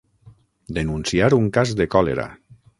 Denunciar 0.77 1.31
un 1.39 1.47
cas 1.59 1.77
de 1.83 1.91
còlera. 1.97 2.29